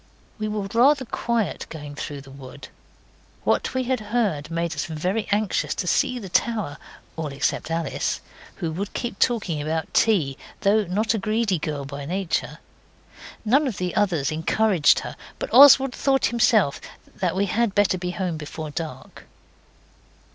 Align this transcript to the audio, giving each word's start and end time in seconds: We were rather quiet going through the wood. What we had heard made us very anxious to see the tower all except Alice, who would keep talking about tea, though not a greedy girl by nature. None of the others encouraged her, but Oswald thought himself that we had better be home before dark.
We 0.39 0.47
were 0.47 0.65
rather 0.73 1.05
quiet 1.05 1.67
going 1.69 1.93
through 1.93 2.21
the 2.21 2.31
wood. 2.31 2.69
What 3.43 3.75
we 3.75 3.83
had 3.83 3.99
heard 3.99 4.49
made 4.49 4.73
us 4.73 4.85
very 4.85 5.27
anxious 5.31 5.75
to 5.75 5.85
see 5.85 6.17
the 6.17 6.27
tower 6.27 6.79
all 7.15 7.27
except 7.27 7.69
Alice, 7.69 8.19
who 8.55 8.71
would 8.71 8.93
keep 8.95 9.19
talking 9.19 9.61
about 9.61 9.93
tea, 9.93 10.39
though 10.61 10.85
not 10.85 11.13
a 11.13 11.19
greedy 11.19 11.59
girl 11.59 11.85
by 11.85 12.05
nature. 12.05 12.57
None 13.45 13.67
of 13.67 13.77
the 13.77 13.93
others 13.93 14.31
encouraged 14.31 15.01
her, 15.01 15.15
but 15.37 15.53
Oswald 15.53 15.93
thought 15.93 16.25
himself 16.33 16.81
that 17.17 17.35
we 17.35 17.45
had 17.45 17.75
better 17.75 17.99
be 17.99 18.09
home 18.09 18.37
before 18.37 18.71
dark. 18.71 19.27